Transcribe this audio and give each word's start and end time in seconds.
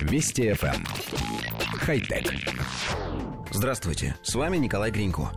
Вести 0.00 0.50
FM. 0.50 0.74
Эм. 0.74 0.84
Хай-тек. 1.78 2.32
Здравствуйте, 3.50 4.16
с 4.22 4.34
вами 4.34 4.56
Николай 4.56 4.90
Гринько. 4.90 5.30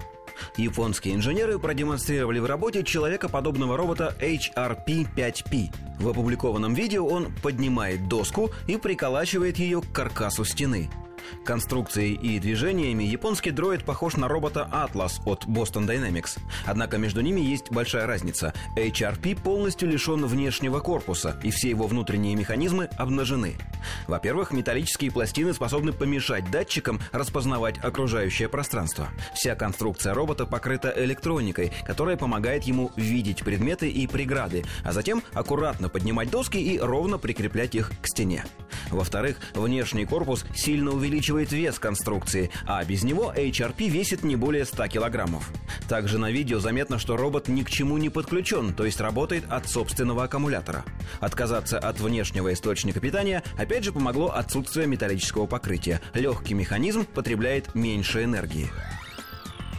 Японские 0.57 1.15
инженеры 1.15 1.59
продемонстрировали 1.59 2.39
в 2.39 2.45
работе 2.45 2.83
человека-подобного 2.83 3.77
робота 3.77 4.15
HRP-5P. 4.19 5.73
В 5.99 6.09
опубликованном 6.09 6.73
видео 6.73 7.07
он 7.07 7.33
поднимает 7.41 8.07
доску 8.07 8.51
и 8.67 8.77
приколачивает 8.77 9.57
ее 9.57 9.81
к 9.81 9.91
каркасу 9.91 10.45
стены– 10.45 10.89
Конструкцией 11.45 12.13
и 12.13 12.39
движениями 12.39 13.03
японский 13.03 13.51
дроид 13.51 13.83
похож 13.83 14.15
на 14.17 14.27
робота 14.27 14.69
Atlas 14.71 15.13
от 15.25 15.45
Boston 15.45 15.87
Dynamics. 15.87 16.39
Однако 16.65 16.97
между 16.97 17.21
ними 17.21 17.41
есть 17.41 17.71
большая 17.71 18.07
разница. 18.07 18.53
HRP 18.77 19.41
полностью 19.41 19.89
лишен 19.89 20.25
внешнего 20.25 20.79
корпуса, 20.79 21.39
и 21.43 21.51
все 21.51 21.69
его 21.69 21.87
внутренние 21.87 22.35
механизмы 22.35 22.89
обнажены. 22.97 23.55
Во-первых, 24.07 24.51
металлические 24.51 25.11
пластины 25.11 25.53
способны 25.53 25.93
помешать 25.93 26.49
датчикам 26.51 26.99
распознавать 27.11 27.77
окружающее 27.83 28.49
пространство. 28.49 29.09
Вся 29.35 29.55
конструкция 29.55 30.13
робота 30.13 30.45
покрыта 30.45 30.93
электроникой, 30.95 31.71
которая 31.85 32.17
помогает 32.17 32.63
ему 32.63 32.91
видеть 32.95 33.43
предметы 33.43 33.89
и 33.89 34.07
преграды, 34.07 34.63
а 34.83 34.93
затем 34.93 35.23
аккуратно 35.33 35.89
поднимать 35.89 36.29
доски 36.29 36.57
и 36.57 36.79
ровно 36.79 37.17
прикреплять 37.17 37.75
их 37.75 37.91
к 38.01 38.07
стене. 38.07 38.45
Во-вторых, 38.93 39.37
внешний 39.53 40.05
корпус 40.05 40.45
сильно 40.55 40.91
увеличивает 40.91 41.51
вес 41.51 41.79
конструкции, 41.79 42.51
а 42.65 42.83
без 42.85 43.03
него 43.03 43.33
HRP 43.35 43.89
весит 43.89 44.23
не 44.23 44.35
более 44.35 44.65
100 44.65 44.87
килограммов. 44.87 45.51
Также 45.89 46.17
на 46.17 46.31
видео 46.31 46.59
заметно, 46.59 46.99
что 46.99 47.17
робот 47.17 47.47
ни 47.47 47.63
к 47.63 47.69
чему 47.69 47.97
не 47.97 48.09
подключен, 48.09 48.73
то 48.73 48.85
есть 48.85 49.01
работает 49.01 49.43
от 49.49 49.67
собственного 49.67 50.23
аккумулятора. 50.23 50.85
Отказаться 51.19 51.79
от 51.79 51.99
внешнего 51.99 52.53
источника 52.53 52.99
питания 52.99 53.43
опять 53.57 53.83
же 53.83 53.91
помогло 53.91 54.29
отсутствие 54.29 54.87
металлического 54.87 55.45
покрытия. 55.45 56.01
Легкий 56.13 56.53
механизм 56.53 57.05
потребляет 57.05 57.73
меньше 57.75 58.23
энергии. 58.23 58.69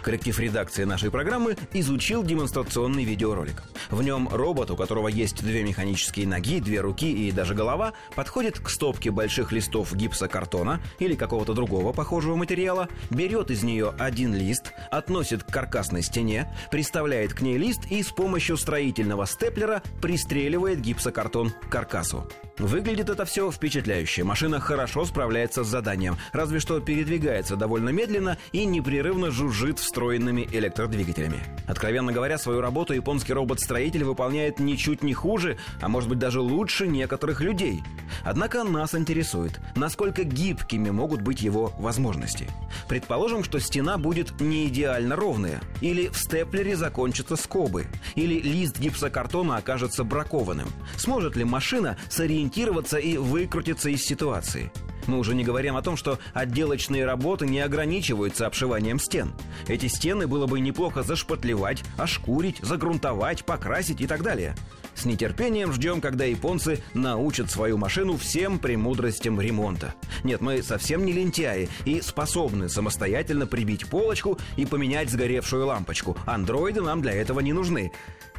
Коллектив 0.05 0.39
редакции 0.39 0.85
нашей 0.85 1.11
программы 1.11 1.57
изучил 1.73 2.23
демонстрационный 2.23 3.05
видеоролик. 3.05 3.63
В 3.89 4.03
нем 4.03 4.29
робот, 4.31 4.71
у 4.71 4.77
которого 4.77 5.09
есть 5.09 5.43
две 5.43 5.63
механические 5.63 6.29
ноги, 6.29 6.61
две 6.61 6.83
руки 6.83 7.11
и 7.11 7.33
даже 7.33 7.55
голова, 7.55 7.95
подходит 8.15 8.59
к 8.59 8.69
стопке 8.69 9.11
больших 9.11 9.51
листов 9.51 9.95
гипсокартона 9.95 10.83
или 10.99 11.15
какого-то 11.15 11.55
другого 11.55 11.95
похожего 11.95 12.37
материала, 12.37 12.91
берет 13.09 13.51
из 13.51 13.63
нее 13.63 13.95
один 13.99 14.35
лист, 14.35 14.75
относит 14.91 15.43
к 15.43 15.51
каркасной 15.51 16.03
стене, 16.03 16.55
приставляет 16.71 17.33
к 17.33 17.41
ней 17.41 17.57
лист 17.57 17.87
и 17.91 18.03
с 18.03 18.09
помощью 18.09 18.59
строительного 18.59 19.27
степлера 19.27 19.83
пристреливает 20.03 20.83
гипсокартон 20.83 21.49
к 21.49 21.71
каркасу. 21.71 22.29
Выглядит 22.59 23.09
это 23.11 23.25
все 23.25 23.51
впечатляюще. 23.51 24.23
Машина 24.23 24.61
хорошо 24.61 25.05
справляется 25.05 25.65
с 25.65 25.69
заданием, 25.69 26.17
разве 26.33 26.61
что 26.61 26.79
передвигается 26.79 27.57
довольно 27.57 27.89
медленно 27.89 28.39
и 28.53 28.65
непрерывно 28.65 29.33
жужжит 29.33 29.81
встроенными 29.95 30.49
электродвигателями. 30.51 31.39
Откровенно 31.69 32.13
говоря, 32.13 32.37
свою 32.37 32.61
работу 32.61 32.93
японский 32.95 33.33
робот-строитель 33.33 34.03
выполняет 34.03 34.59
ничуть 34.59 35.05
не 35.05 35.15
хуже, 35.15 35.57
а 35.81 35.89
может 35.89 36.09
быть 36.09 36.19
даже 36.19 36.41
лучше 36.41 36.89
некоторых 36.89 37.41
людей. 37.41 37.81
Однако 38.25 38.65
нас 38.65 38.97
интересует, 38.97 39.61
насколько 39.77 40.25
гибкими 40.25 40.91
могут 40.91 41.23
быть 41.23 41.43
его 41.43 41.73
возможности. 41.79 42.49
Предположим, 42.89 43.45
что 43.45 43.61
стена 43.61 43.97
будет 43.97 44.41
не 44.41 44.67
идеально 44.67 45.15
ровная, 45.15 45.61
или 45.81 46.09
в 46.09 46.17
степлере 46.17 46.75
закончатся 46.75 47.37
скобы, 47.37 47.87
или 48.17 48.41
лист 48.41 48.81
гипсокартона 48.81 49.59
окажется 49.59 50.03
бракованным. 50.03 50.67
Сможет 50.97 51.37
ли 51.37 51.45
машина 51.45 51.97
сориентироваться 52.09 52.99
и 52.99 53.17
выкрутиться 53.17 53.91
из 53.91 54.05
ситуации. 54.05 54.73
Мы 55.07 55.19
уже 55.19 55.35
не 55.35 55.45
говорим 55.45 55.77
о 55.77 55.83
том, 55.83 55.97
что 55.97 56.19
отделочные 56.33 57.05
работы 57.05 57.47
не 57.47 57.61
ограничиваются 57.61 58.47
обшиванием 58.47 58.99
стен. 58.99 59.33
Эти 59.69 59.87
стены 59.87 60.27
было 60.27 60.47
бы 60.47 60.61
неплохо 60.61 61.03
зашпатлевать, 61.03 61.83
ошкурить, 61.97 62.59
загрунтовать, 62.63 63.45
покрасить 63.45 64.01
и 64.01 64.07
так 64.07 64.23
далее. 64.23 64.55
С 64.95 65.05
нетерпением 65.05 65.73
ждем, 65.73 66.01
когда 66.01 66.25
японцы 66.25 66.81
научат 66.95 67.51
свою 67.51 67.77
машину 67.77 68.17
всем 68.17 68.59
премудростям 68.59 69.41
ремонта. 69.41 69.95
Нет, 70.23 70.41
мы 70.41 70.63
совсем 70.63 71.05
не 71.05 71.13
лентяи 71.13 71.69
и 71.85 72.01
способны 72.01 72.69
самостоятельно 72.69 73.47
прибить 73.47 73.87
полочку 73.87 74.39
и 74.57 74.67
поменять 74.67 75.11
сгоревшую 75.11 75.67
лампочку. 75.67 76.17
Андроиды 76.27 76.81
нам 76.81 77.03
для 77.03 77.13
этого 77.13 77.41
не 77.41 77.53
нужны. 77.53 77.93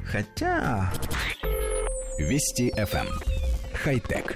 Хотя... 0.05 0.93
Вести 2.17 2.71
FM 2.77 3.07
хай-тек. 3.85 4.35